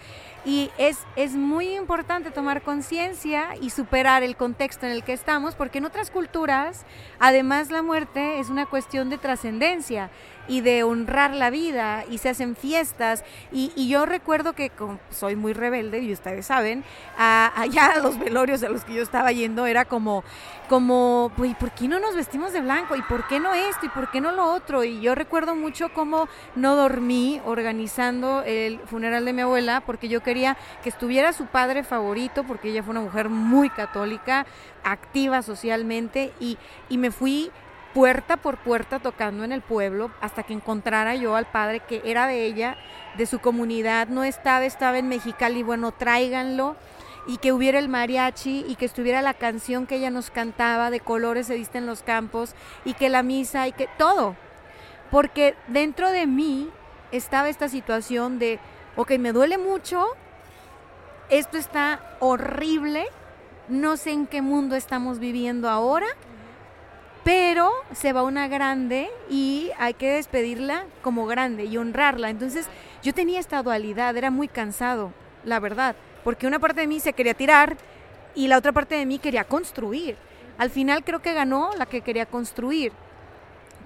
[0.46, 5.56] Y es, es muy importante tomar conciencia y superar el contexto en el que estamos,
[5.56, 6.86] porque en otras culturas,
[7.18, 10.08] además la muerte es una cuestión de trascendencia
[10.48, 13.24] y de honrar la vida y se hacen fiestas.
[13.50, 14.70] Y, yo recuerdo que
[15.10, 16.84] soy muy rebelde y ustedes saben,
[17.16, 20.24] allá a los velorios a los que yo estaba yendo era como,
[20.68, 22.96] como, pues, ¿por qué no nos vestimos de blanco?
[22.96, 23.86] ¿Y por qué no esto?
[23.86, 24.84] ¿Y por qué no lo otro?
[24.84, 30.22] Y yo recuerdo mucho cómo no dormí organizando el funeral de mi abuela porque yo
[30.22, 30.35] quería
[30.82, 34.46] que estuviera su padre favorito porque ella fue una mujer muy católica,
[34.84, 37.50] activa socialmente y, y me fui
[37.94, 42.26] puerta por puerta tocando en el pueblo hasta que encontrara yo al padre que era
[42.26, 42.76] de ella,
[43.16, 46.76] de su comunidad, no estaba, estaba en Mexicali, bueno, tráiganlo
[47.26, 51.00] y que hubiera el mariachi y que estuviera la canción que ella nos cantaba de
[51.00, 54.36] colores se visten los campos y que la misa y que todo.
[55.10, 56.70] Porque dentro de mí
[57.12, 58.58] estaba esta situación de,
[58.96, 60.06] ok, me duele mucho,
[61.30, 63.06] esto está horrible,
[63.68, 66.06] no sé en qué mundo estamos viviendo ahora,
[67.24, 72.30] pero se va una grande y hay que despedirla como grande y honrarla.
[72.30, 72.68] Entonces
[73.02, 75.12] yo tenía esta dualidad, era muy cansado,
[75.44, 77.76] la verdad, porque una parte de mí se quería tirar
[78.36, 80.16] y la otra parte de mí quería construir.
[80.58, 82.92] Al final creo que ganó la que quería construir.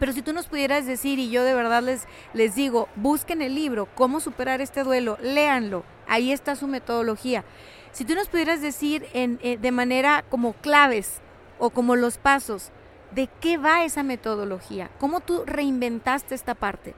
[0.01, 3.55] Pero si tú nos pudieras decir, y yo de verdad les, les digo, busquen el
[3.55, 7.45] libro, cómo superar este duelo, léanlo, ahí está su metodología.
[7.93, 11.21] Si tú nos pudieras decir en, eh, de manera como claves
[11.61, 12.73] o como los pasos,
[13.11, 14.89] ¿De qué va esa metodología?
[15.01, 16.95] ¿Cómo tú reinventaste esta parte?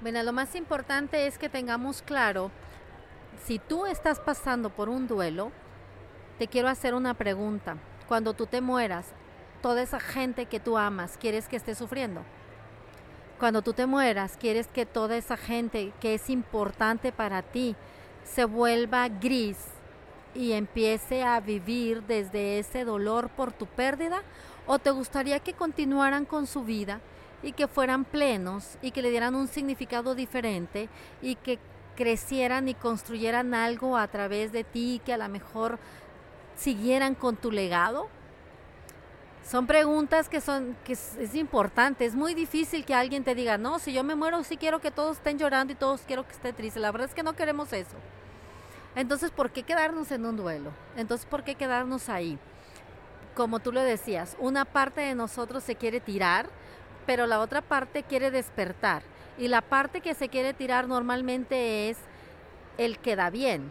[0.00, 2.50] Bueno, lo más importante es que tengamos claro,
[3.44, 5.52] si tú estás pasando por un duelo,
[6.38, 7.76] te quiero hacer una pregunta.
[8.08, 9.06] cuando tú te mueras,
[9.60, 12.22] toda esa gente que tú amas, ¿quieres que esté sufriendo?
[13.38, 17.74] Cuando tú te mueras, ¿quieres que toda esa gente que es importante para ti
[18.24, 19.56] se vuelva gris
[20.34, 24.22] y empiece a vivir desde ese dolor por tu pérdida?
[24.66, 27.00] ¿O te gustaría que continuaran con su vida
[27.42, 30.90] y que fueran plenos y que le dieran un significado diferente
[31.22, 31.58] y que
[31.96, 35.78] crecieran y construyeran algo a través de ti que a lo mejor
[36.56, 38.08] siguieran con tu legado?
[39.44, 43.78] Son preguntas que son que es, importante, es muy difícil que alguien te diga, "No,
[43.78, 46.52] si yo me muero sí quiero que todos estén llorando y todos quiero que esté
[46.52, 47.96] triste." La verdad es que no queremos eso.
[48.94, 50.70] Entonces, ¿por qué quedarnos en un duelo?
[50.96, 52.38] Entonces, ¿por qué quedarnos ahí?
[53.34, 56.48] Como tú lo decías, una parte de nosotros se quiere tirar,
[57.06, 59.02] pero la otra parte quiere despertar.
[59.38, 61.98] Y la parte que se quiere tirar normalmente es
[62.78, 63.70] el que da bien.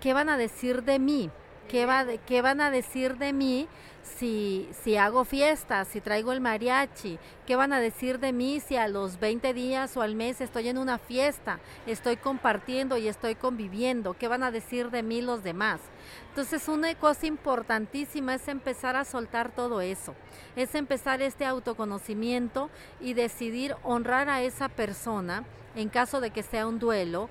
[0.00, 1.30] ¿Qué van a decir de mí?
[1.68, 3.68] ¿Qué, va ¿Qué van a decir de mí
[4.02, 7.18] si, si hago fiestas, si traigo el mariachi?
[7.46, 10.68] ¿Qué van a decir de mí si a los 20 días o al mes estoy
[10.68, 14.14] en una fiesta, estoy compartiendo y estoy conviviendo?
[14.14, 15.80] ¿Qué van a decir de mí los demás?
[16.28, 20.14] Entonces una cosa importantísima es empezar a soltar todo eso,
[20.56, 26.66] es empezar este autoconocimiento y decidir honrar a esa persona en caso de que sea
[26.66, 27.28] un duelo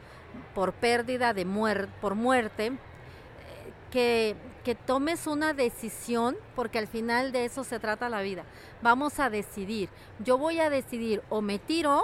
[0.54, 2.74] por pérdida de muerte, por muerte, eh,
[3.92, 4.36] que,
[4.70, 8.44] que tomes una decisión, porque al final de eso se trata la vida.
[8.84, 9.90] Vamos a decidir.
[10.20, 12.04] Yo voy a decidir o me tiro,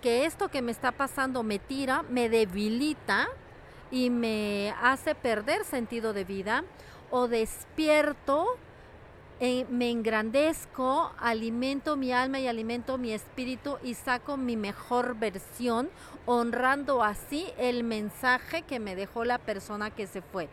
[0.00, 3.28] que esto que me está pasando me tira, me debilita,
[3.90, 6.64] y me hace perder sentido de vida
[7.10, 8.46] o despierto,
[9.40, 15.90] eh, me engrandezco, alimento mi alma y alimento mi espíritu y saco mi mejor versión,
[16.24, 20.48] honrando así el mensaje que me dejó la persona que se fue.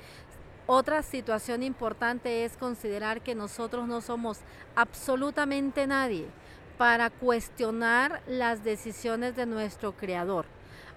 [0.70, 4.40] Otra situación importante es considerar que nosotros no somos
[4.76, 6.26] absolutamente nadie
[6.78, 10.46] para cuestionar las decisiones de nuestro Creador.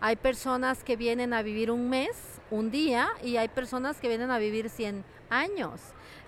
[0.00, 2.16] Hay personas que vienen a vivir un mes,
[2.50, 5.80] un día, y hay personas que vienen a vivir 100 años.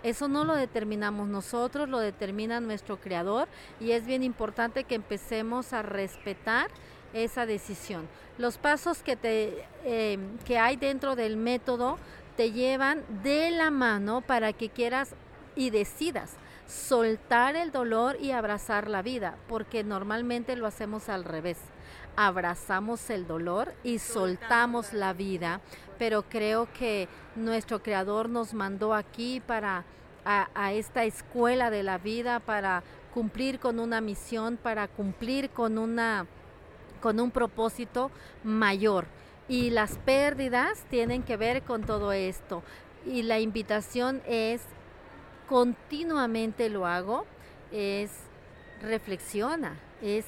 [0.05, 3.49] Eso no lo determinamos nosotros, lo determina nuestro creador
[3.81, 6.71] y es bien importante que empecemos a respetar
[7.13, 8.09] esa decisión.
[8.39, 11.99] Los pasos que, te, eh, que hay dentro del método
[12.37, 15.15] te llevan de la mano para que quieras
[15.55, 16.31] y decidas
[16.67, 21.59] soltar el dolor y abrazar la vida, porque normalmente lo hacemos al revés
[22.17, 25.61] abrazamos el dolor y soltamos la vida,
[25.99, 29.85] pero creo que nuestro Creador nos mandó aquí para
[30.25, 36.27] a, esta escuela de la vida para cumplir con una misión, para cumplir con una
[37.01, 38.13] con un propósito
[38.45, 39.07] mayor.
[39.53, 42.63] Y las pérdidas tienen que ver con todo esto.
[43.05, 44.63] Y la invitación es
[45.47, 47.27] continuamente lo hago,
[47.71, 48.11] es
[48.81, 50.25] reflexiona, es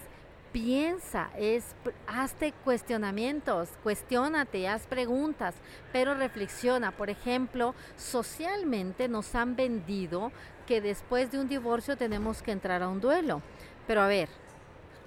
[0.52, 1.64] piensa, es
[2.06, 5.54] hazte cuestionamientos, cuestionate, haz preguntas,
[5.90, 6.90] pero reflexiona.
[6.90, 10.32] Por ejemplo, socialmente nos han vendido
[10.66, 13.40] que después de un divorcio tenemos que entrar a un duelo.
[13.86, 14.28] Pero a ver,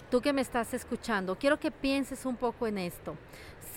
[0.09, 3.15] tú que me estás escuchando, quiero que pienses un poco en esto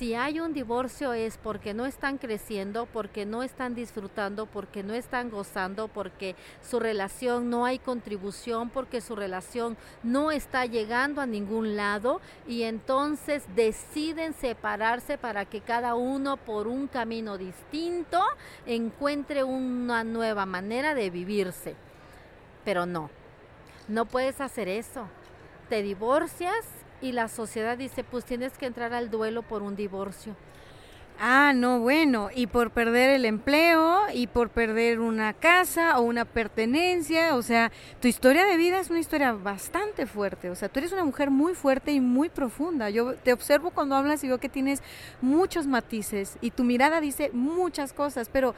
[0.01, 4.95] si hay un divorcio es porque no están creciendo, porque no están disfrutando, porque no
[4.95, 11.27] están gozando, porque su relación no hay contribución, porque su relación no está llegando a
[11.27, 18.23] ningún lado y entonces deciden separarse para que cada uno por un camino distinto
[18.65, 21.75] encuentre una nueva manera de vivirse.
[22.65, 23.11] Pero no,
[23.87, 25.05] no puedes hacer eso.
[25.69, 26.65] Te divorcias
[27.01, 30.37] y la sociedad dice, pues tienes que entrar al duelo por un divorcio.
[31.23, 36.25] Ah, no, bueno, y por perder el empleo, y por perder una casa o una
[36.25, 40.79] pertenencia, o sea, tu historia de vida es una historia bastante fuerte, o sea, tú
[40.79, 42.89] eres una mujer muy fuerte y muy profunda.
[42.89, 44.83] Yo te observo cuando hablas y veo que tienes
[45.21, 48.55] muchos matices y tu mirada dice muchas cosas, pero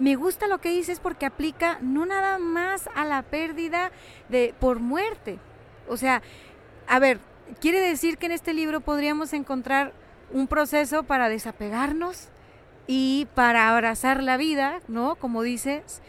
[0.00, 3.92] me gusta lo que dices porque aplica no nada más a la pérdida
[4.28, 5.38] de por muerte.
[5.88, 6.20] O sea,
[6.88, 7.20] a ver,
[7.60, 9.92] quiere decir que en este libro podríamos encontrar
[10.32, 12.28] un proceso para desapegarnos
[12.86, 15.16] y para abrazar la vida, ¿no?
[15.16, 16.00] Como dices.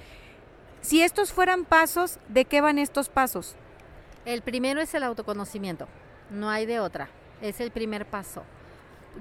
[0.82, 3.56] Si estos fueran pasos, ¿de qué van estos pasos?
[4.25, 5.88] El primero es el autoconocimiento,
[6.29, 7.10] no hay de otra.
[7.41, 8.43] Es el primer paso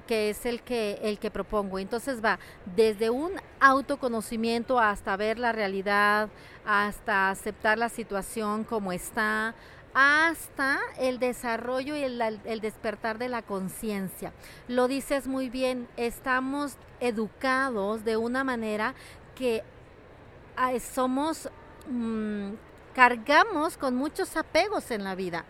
[0.06, 1.78] que es el que el que propongo.
[1.78, 2.38] Entonces va
[2.76, 6.28] desde un autoconocimiento hasta ver la realidad,
[6.64, 9.54] hasta aceptar la situación como está,
[9.94, 14.32] hasta el desarrollo y el, despertar de la conciencia.
[14.68, 18.94] Lo dices muy bien, estamos educados de una manera
[19.34, 19.62] que
[20.80, 21.50] somos
[21.88, 22.52] mm,
[22.94, 25.44] cargamos con muchos apegos en la vida.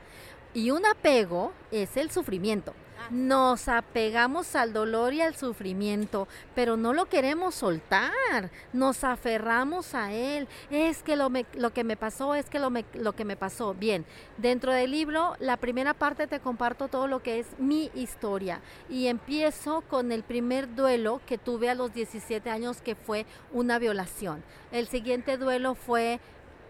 [0.55, 2.74] Y un apego es el sufrimiento.
[3.11, 8.50] Nos apegamos al dolor y al sufrimiento, pero no lo queremos soltar.
[8.72, 10.48] Nos aferramos a él.
[10.70, 13.74] Es que lo, lo que me pasó, es que lo, lo que me pasó.
[13.74, 14.05] Bien,
[14.38, 18.61] dentro del libro, la primera parte te comparto todo lo que es mi historia.
[18.88, 23.78] Y empiezo con el primer duelo que tuve a los 17 años, que fue una
[23.78, 24.42] violación.
[24.70, 26.20] El siguiente duelo fue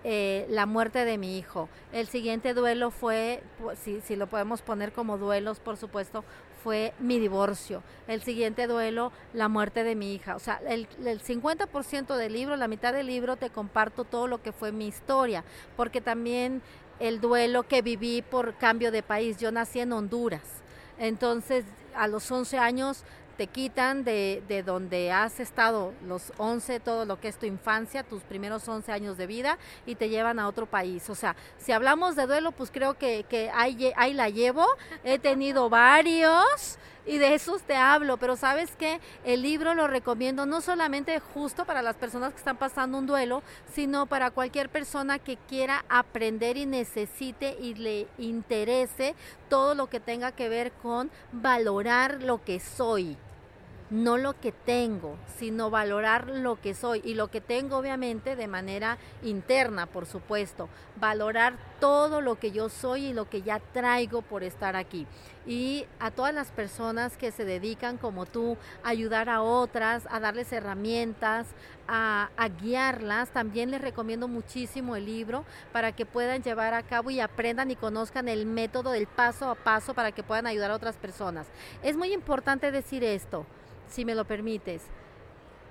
[0.04, 1.68] eh, la muerte de mi hijo.
[1.92, 3.42] El siguiente duelo fue,
[3.82, 6.24] si, si lo podemos poner como duelos, por supuesto,
[6.62, 7.82] fue mi divorcio.
[8.06, 10.36] El siguiente duelo, la muerte de mi hija.
[10.36, 14.42] O sea, el, el 50% del libro, la mitad del libro, te comparto todo lo
[14.42, 15.44] que fue mi historia,
[15.76, 16.62] porque también
[17.00, 19.38] el duelo que viví por cambio de país.
[19.38, 20.62] Yo nací en Honduras.
[20.98, 23.04] Entonces, a los 11 años
[23.36, 28.02] te quitan de, de, donde has estado los 11, todo lo que es tu infancia,
[28.02, 31.08] tus primeros 11 años de vida y te llevan a otro país.
[31.10, 34.66] O sea, si hablamos de duelo, pues creo que, que ahí, ahí la llevo.
[35.04, 40.46] He tenido varios y de esos te hablo, pero sabes que el libro lo recomiendo
[40.46, 43.42] no solamente justo para las personas que están pasando un duelo,
[43.74, 49.14] sino para cualquier persona que quiera aprender y necesite y le interese
[49.48, 53.16] todo lo que tenga que ver con valorar lo que soy
[53.92, 58.48] no lo que tengo, sino valorar lo que soy y lo que tengo obviamente de
[58.48, 64.22] manera interna, por supuesto, valorar todo lo que yo soy y lo que ya traigo
[64.22, 65.06] por estar aquí.
[65.46, 70.20] Y a todas las personas que se dedican como tú a ayudar a otras, a
[70.20, 71.48] darles herramientas,
[71.86, 77.10] a, a guiarlas, también les recomiendo muchísimo el libro para que puedan llevar a cabo
[77.10, 80.76] y aprendan y conozcan el método del paso a paso para que puedan ayudar a
[80.76, 81.46] otras personas.
[81.82, 83.44] Es muy importante decir esto
[83.92, 84.82] si me lo permites.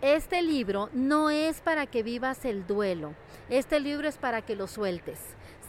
[0.01, 3.13] Este libro no es para que vivas el duelo,
[3.49, 5.19] este libro es para que lo sueltes.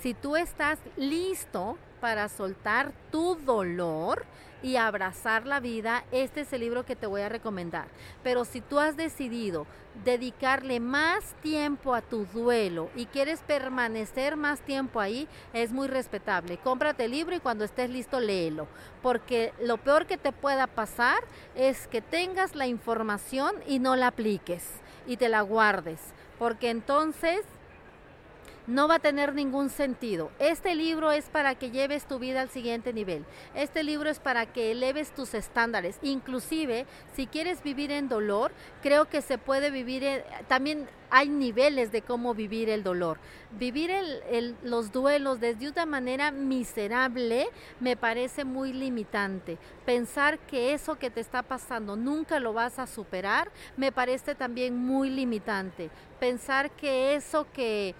[0.00, 4.24] Si tú estás listo para soltar tu dolor,
[4.62, 7.88] y abrazar la vida, este es el libro que te voy a recomendar.
[8.22, 9.66] Pero si tú has decidido
[10.04, 16.58] dedicarle más tiempo a tu duelo y quieres permanecer más tiempo ahí, es muy respetable.
[16.58, 18.68] Cómprate el libro y cuando estés listo léelo,
[19.02, 21.18] porque lo peor que te pueda pasar
[21.54, 24.64] es que tengas la información y no la apliques
[25.06, 26.00] y te la guardes,
[26.38, 27.44] porque entonces
[28.66, 30.30] no va a tener ningún sentido.
[30.38, 33.24] Este libro es para que lleves tu vida al siguiente nivel.
[33.54, 35.98] Este libro es para que eleves tus estándares.
[36.02, 42.00] Inclusive, si quieres vivir en dolor, creo que se puede vivir, también hay niveles de
[42.00, 43.18] cómo vivir el dolor.
[43.50, 43.90] Vivir
[44.62, 47.48] los duelos desde una manera miserable
[47.80, 49.58] me parece muy limitante.
[49.84, 54.74] Pensar que eso que te está pasando nunca lo vas a superar me parece también
[54.74, 55.90] muy limitante.
[56.18, 57.94] Pensar que eso que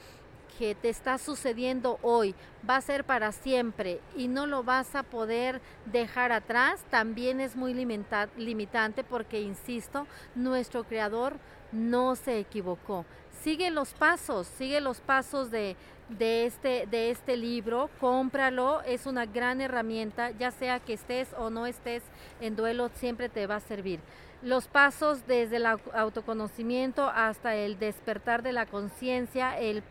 [0.58, 2.34] que te está sucediendo hoy
[2.68, 7.56] va a ser para siempre y no lo vas a poder dejar atrás, también es
[7.56, 11.38] muy limitante porque, insisto, nuestro creador
[11.72, 13.04] no se equivocó.
[13.42, 15.76] Sigue los pasos, sigue los pasos de,
[16.08, 21.50] de este, de este libro, cómpralo, es una gran herramienta, ya sea que estés o
[21.50, 22.02] no estés
[22.40, 24.00] en duelo, siempre te va a servir.
[24.42, 29.82] Los pasos desde el autoconocimiento hasta el despertar de la conciencia, el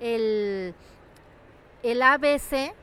[0.00, 0.74] el,
[1.82, 2.74] el ABC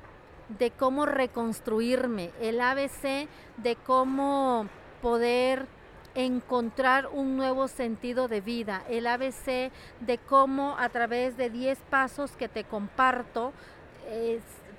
[0.49, 3.27] de cómo reconstruirme, el ABC
[3.57, 4.67] de cómo
[5.01, 5.67] poder
[6.15, 12.31] encontrar un nuevo sentido de vida, el ABC de cómo a través de 10 pasos
[12.31, 13.53] que te comparto,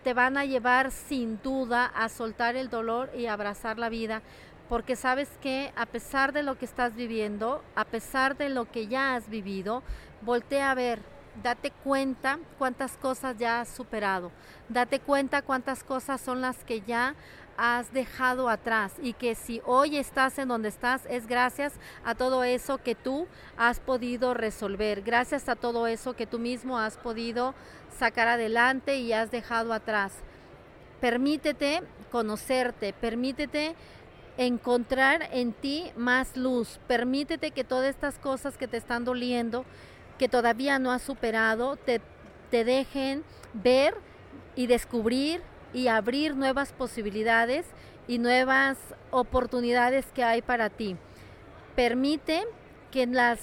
[0.03, 4.22] te van a llevar sin duda a soltar el dolor y abrazar la vida,
[4.68, 8.88] porque sabes que a pesar de lo que estás viviendo, a pesar de lo que
[8.88, 9.83] ya has vivido,
[10.22, 11.01] voltea a ver,
[11.42, 14.31] date cuenta cuántas cosas ya has superado,
[14.68, 17.14] date cuenta cuántas cosas son las que ya
[17.57, 21.72] has dejado atrás y que si hoy estás en donde estás es gracias
[22.05, 26.79] a todo eso que tú has podido resolver, gracias a todo eso que tú mismo
[26.79, 27.55] has podido
[27.98, 30.12] sacar adelante y has dejado atrás.
[31.01, 31.82] Permítete
[32.12, 33.74] conocerte, permítete
[34.36, 39.64] encontrar en ti más luz, permítete que todas estas cosas que te están doliendo,
[40.19, 42.01] que todavía no has superado te,
[42.51, 43.95] te dejen ver
[44.57, 45.43] y descubrir
[45.73, 47.66] y abrir nuevas posibilidades
[48.07, 48.79] y nuevas
[49.11, 50.97] oportunidades que hay para ti.
[51.77, 52.45] Permite
[52.91, 53.39] que las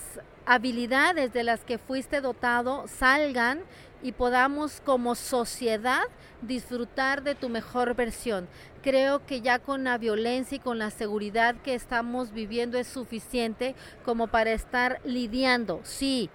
[0.46, 3.62] habilidades de las que fuiste dotado salgan
[4.04, 6.04] y podamos como sociedad
[6.42, 8.48] disfrutar de tu mejor versión.
[8.84, 13.76] Creo que ya con la violencia y con la seguridad que estamos viviendo es suficiente
[14.04, 16.30] como para estar lidiando, sí,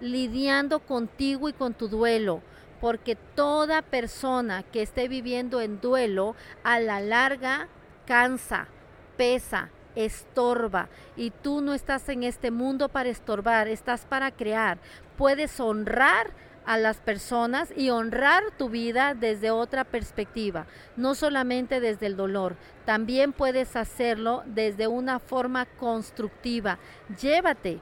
[0.00, 2.42] lidiando contigo y con tu duelo,
[2.80, 7.68] porque toda persona que esté viviendo en duelo a la larga
[8.06, 8.68] cansa,
[9.16, 14.78] pesa, estorba y tú no estás en este mundo para estorbar, estás para crear.
[15.16, 16.32] Puedes honrar
[16.66, 20.66] a las personas y honrar tu vida desde otra perspectiva,
[20.96, 26.78] no solamente desde el dolor, también puedes hacerlo desde una forma constructiva.
[27.20, 27.80] Llévate,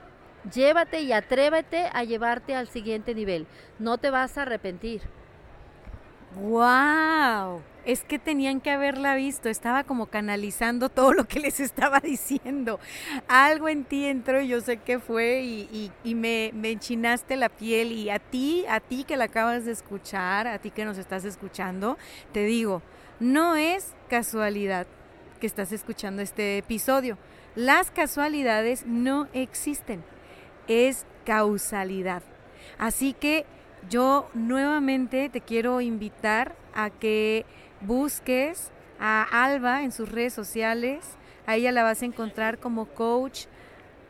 [0.53, 3.47] llévate y atrévete a llevarte al siguiente nivel.
[3.79, 5.01] No te vas a arrepentir.
[6.35, 7.61] ¡Wow!
[7.85, 12.79] Es que tenían que haberla visto, estaba como canalizando todo lo que les estaba diciendo.
[13.27, 17.91] Algo en ti entró y yo sé qué fue y, me, me, enchinaste la piel
[17.91, 21.25] y a ti, a ti que la acabas de escuchar, a ti que nos estás
[21.25, 21.97] escuchando,
[22.33, 22.81] te digo,
[23.19, 24.87] no es casualidad
[25.39, 27.17] que estás escuchando este episodio.
[27.55, 30.03] Las casualidades no existen,
[30.67, 32.23] es causalidad.
[32.77, 33.45] Así que
[33.89, 37.45] yo nuevamente te quiero invitar a que
[37.81, 41.17] busques a Alba en sus redes sociales.
[41.45, 43.45] A ella la vas a encontrar como coach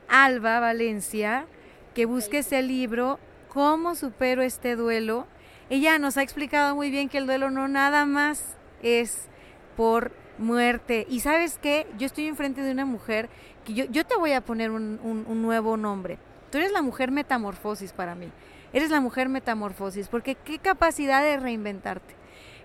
[0.08, 1.45] Alba Valencia.
[1.93, 5.28] Que busques el libro ¿Cómo supero este duelo?
[5.70, 9.30] Ella nos ha explicado muy bien que el duelo no nada más es
[9.78, 11.06] por muerte.
[11.10, 13.30] Y sabes qué, yo estoy enfrente de una mujer
[13.64, 16.20] que yo, yo te voy a poner un, un nuevo nombre.
[16.51, 18.31] Tú eres la mujer metamorfosis para mí.
[18.73, 22.13] Eres la mujer metamorfosis, porque qué capacidad de reinventarte,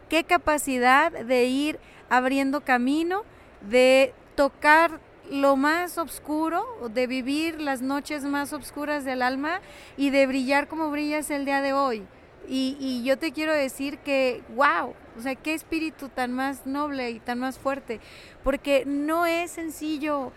[0.08, 1.78] qué capacidad de ir
[2.08, 3.22] abriendo camino,
[3.60, 4.98] de tocar
[5.30, 9.60] lo más oscuro, de vivir las noches más oscuras del alma
[9.96, 12.04] y de brillar como brillas el día de hoy.
[12.48, 17.10] Y, y, yo te quiero decir que, wow, o sea, qué espíritu tan más noble
[17.10, 18.00] y tan más fuerte,
[18.42, 20.32] porque no es sencillo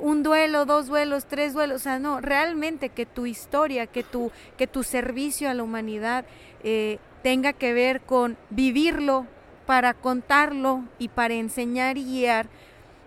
[0.00, 4.30] un duelo, dos duelos, tres duelos, o sea, no, realmente que tu historia, que tu,
[4.56, 6.24] que tu servicio a la humanidad
[6.62, 9.26] eh, tenga que ver con vivirlo
[9.66, 12.48] para contarlo y para enseñar y guiar,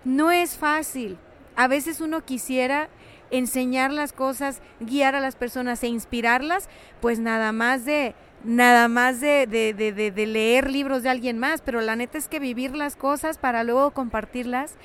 [0.04, 1.18] no es fácil.
[1.56, 2.90] A veces uno quisiera
[3.30, 6.70] enseñar las cosas, guiar a las personas e inspirarlas,
[7.02, 11.62] pues nada más de nada más de, de, de, de, leer libros de alguien más,
[11.62, 14.76] pero la neta es que vivir las cosas para luego compartirlas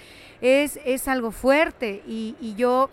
[0.40, 2.02] es, es algo fuerte.
[2.06, 2.90] Y, y yo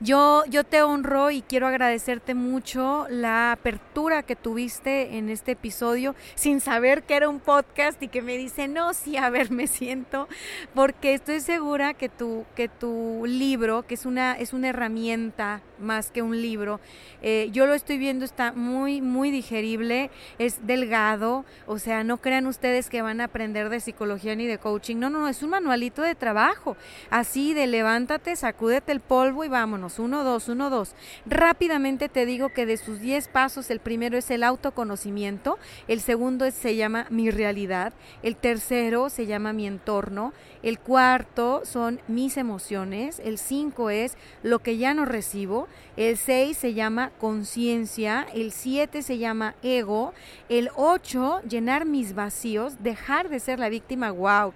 [0.00, 6.14] yo, yo te honro y quiero agradecerte mucho la apertura que tuviste en este episodio
[6.34, 9.66] sin saber que era un podcast y que me dice, no, sí, a ver, me
[9.66, 10.28] siento,
[10.74, 16.10] porque estoy segura que tu, que tu libro, que es una, es una herramienta más
[16.10, 16.80] que un libro,
[17.22, 22.46] eh, yo lo estoy viendo, está muy, muy digerible, es delgado, o sea, no crean
[22.46, 26.02] ustedes que van a aprender de psicología ni de coaching, no, no, es un manualito
[26.02, 26.76] de trabajo,
[27.10, 30.94] así de levántate, sacúdete el polvo y vámonos uno, dos, uno, dos.
[31.26, 36.50] Rápidamente te digo que de sus diez pasos, el primero es el autoconocimiento, el segundo
[36.50, 37.92] se llama mi realidad,
[38.22, 40.32] el tercero se llama mi entorno,
[40.62, 46.56] el cuarto son mis emociones, el cinco es lo que ya no recibo, el seis
[46.56, 50.14] se llama conciencia, el siete se llama ego,
[50.48, 54.54] el ocho llenar mis vacíos, dejar de ser la víctima, wow.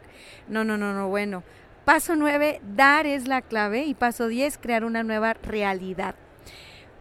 [0.49, 1.43] No, no, no, no, bueno.
[1.85, 3.85] Paso 9, dar es la clave.
[3.85, 6.15] Y paso 10, crear una nueva realidad.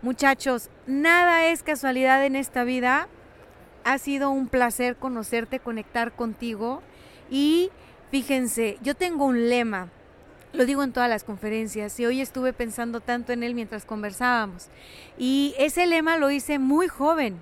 [0.02, 3.08] Muchachos, nada es casualidad en esta vida.
[3.86, 6.82] Ha sido un placer conocerte, conectar contigo.
[7.32, 7.70] Y
[8.12, 9.90] fíjense, yo tengo un lema.
[10.52, 14.68] Lo digo en todas las conferencias y hoy estuve pensando tanto en él mientras conversábamos.
[15.18, 17.42] Y ese lema lo hice muy joven.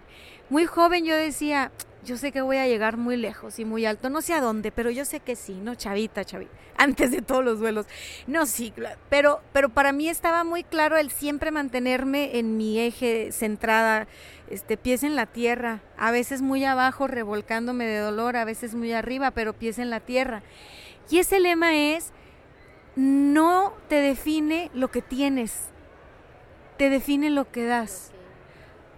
[0.49, 1.71] Muy joven yo decía,
[2.03, 4.71] yo sé que voy a llegar muy lejos y muy alto, no sé a dónde,
[4.71, 5.75] pero yo sé que sí, ¿no?
[5.75, 7.85] Chavita, chavita, antes de todos los vuelos.
[8.27, 8.73] No, sí,
[9.09, 14.07] pero, pero para mí estaba muy claro el siempre mantenerme en mi eje centrada,
[14.49, 18.91] este, pies en la tierra, a veces muy abajo revolcándome de dolor, a veces muy
[18.93, 20.41] arriba, pero pies en la tierra.
[21.09, 22.11] Y ese lema es,
[22.95, 25.69] no te define lo que tienes,
[26.77, 28.11] te define lo que das.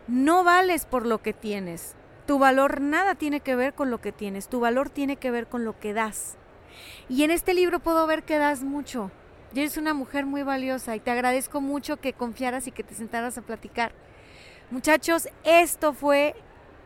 [0.07, 1.95] No vales por lo que tienes
[2.25, 5.47] tu valor nada tiene que ver con lo que tienes, tu valor tiene que ver
[5.47, 6.37] con lo que das.
[7.09, 9.11] Y en este libro puedo ver que das mucho.
[9.53, 12.95] Y eres una mujer muy valiosa y te agradezco mucho que confiaras y que te
[12.95, 13.93] sentaras a platicar.
[14.71, 16.35] Muchachos, esto fue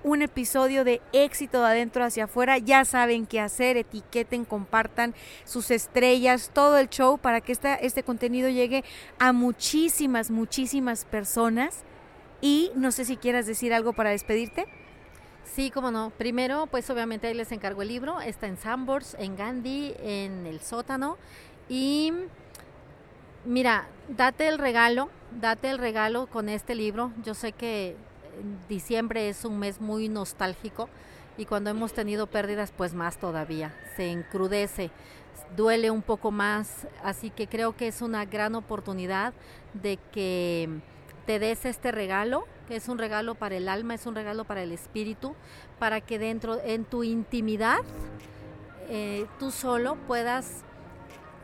[0.04, 2.58] un episodio de éxito de adentro hacia afuera.
[2.58, 5.16] Ya saben qué hacer, etiqueten, compartan
[5.46, 8.84] sus estrellas, todo el show para que este contenido llegue
[9.20, 11.84] a muchísimas, muchísimas personas.
[12.42, 14.66] Y no sé si quieras decir algo para despedirte.
[15.54, 16.12] Sí, cómo no.
[16.12, 18.22] Primero, pues obviamente ahí les encargo el libro.
[18.22, 21.18] Está en Sambors, en Gandhi, en el sótano.
[21.68, 22.14] Y
[23.46, 27.12] mira, date el regalo date el regalo con este libro.
[27.24, 27.96] Yo sé que
[28.70, 30.90] diciembre es un mes muy nostálgico
[31.38, 34.90] y cuando hemos tenido pérdidas pues más todavía, se encrudece,
[35.56, 39.34] duele un poco más, así que creo que es una gran oportunidad
[39.74, 40.70] de que
[41.28, 44.64] te des este regalo, que es un regalo para el alma, es un regalo para
[44.64, 45.36] el espíritu,
[45.78, 47.80] para que dentro, en tu intimidad,
[48.90, 50.64] eh, tú solo puedas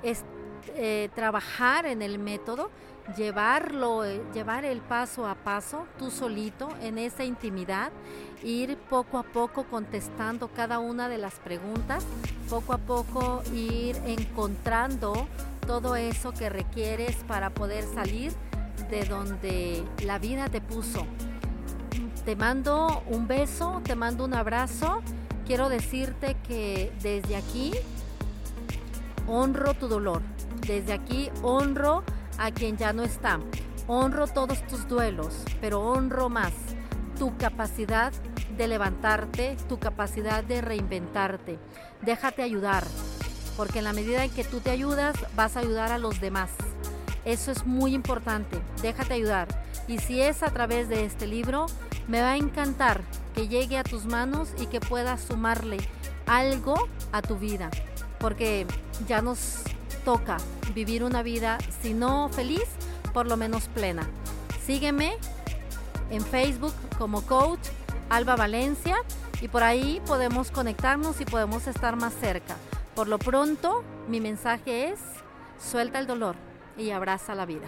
[0.04, 2.72] eh, trabajar en el método
[3.18, 4.04] llevarlo,
[4.34, 7.92] llevar el paso a paso, tú solito, en esa intimidad,
[8.42, 12.06] ir poco a poco contestando cada una de las preguntas,
[12.50, 15.28] poco a poco ir encontrando
[15.68, 18.32] todo eso que requieres para poder salir
[18.94, 21.08] de donde la vida te puso.
[22.26, 25.02] Te mando un beso, te mando un abrazo.
[25.48, 27.74] Quiero decirte que desde aquí
[29.28, 30.22] honro tu dolor.
[30.68, 32.04] Desde aquí honro
[32.38, 33.40] a quien ya no está.
[33.88, 36.54] Honro todos tus duelos, pero honro más
[37.18, 38.14] tu capacidad
[38.56, 41.58] de levantarte, tu capacidad de reinventarte.
[42.04, 42.84] Déjate ayudar,
[43.58, 46.52] porque en la medida en que tú te ayudas, vas a ayudar a los demás.
[47.26, 49.48] Eso es muy importante, déjate ayudar.
[49.88, 51.68] Y si es a través de este libro,
[52.08, 53.02] me va a encantar
[53.34, 55.78] que llegue a tus manos y que puedas sumarle
[56.26, 56.76] algo
[57.12, 57.70] a tu vida,
[58.20, 58.68] porque
[59.08, 59.62] ya nos
[60.04, 60.38] toca
[60.74, 62.66] vivir una vida, si no feliz,
[63.14, 64.08] por lo menos plena.
[64.66, 65.16] Sígueme
[66.10, 67.60] en Facebook como coach
[68.10, 68.98] Alba Valencia
[69.42, 72.58] y por ahí podemos conectarnos y podemos estar más cerca.
[72.96, 75.00] Por lo pronto, mi mensaje es,
[75.58, 76.36] suelta el dolor
[76.78, 77.68] y abraza la vida.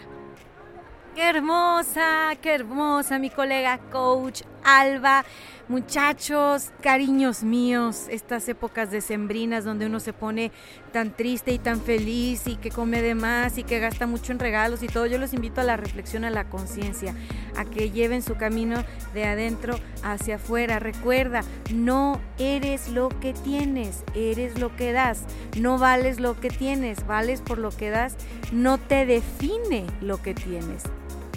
[1.16, 5.24] Qué hermosa, qué hermosa mi colega coach Alba.
[5.68, 10.52] Muchachos, cariños míos, estas épocas decembrinas donde uno se pone
[10.92, 14.38] tan triste y tan feliz y que come de más y que gasta mucho en
[14.38, 17.16] regalos y todo, yo los invito a la reflexión, a la conciencia,
[17.58, 18.84] a que lleven su camino
[19.16, 20.78] de adentro hacia afuera.
[20.78, 21.42] Recuerda,
[21.74, 25.24] no eres lo que tienes, eres lo que das.
[25.60, 28.18] No vales lo que tienes, vales por lo que das.
[28.52, 30.84] No te define lo que tienes,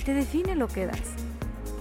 [0.04, 1.14] te define lo que das.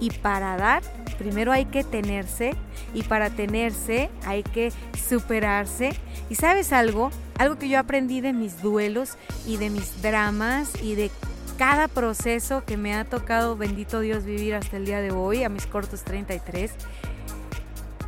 [0.00, 0.82] Y para dar
[1.18, 2.54] primero hay que tenerse
[2.94, 4.72] y para tenerse hay que
[5.08, 5.90] superarse.
[6.30, 9.16] Y sabes algo, algo que yo aprendí de mis duelos
[9.46, 11.10] y de mis dramas y de
[11.58, 15.48] cada proceso que me ha tocado, bendito Dios, vivir hasta el día de hoy, a
[15.48, 16.70] mis cortos 33,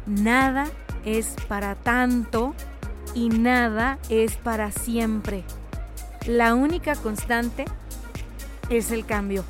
[0.07, 0.69] nada
[1.05, 2.55] es para tanto
[3.15, 5.43] y nada es para siempre.
[6.27, 7.65] La única constante
[8.69, 9.45] es el cambio.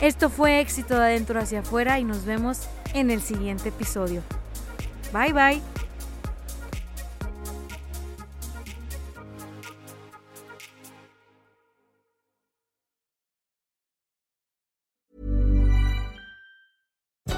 [0.00, 4.22] Esto fue éxito de adentro hacia afuera y nos vemos en el siguiente episodio.
[5.12, 5.79] Bye bye.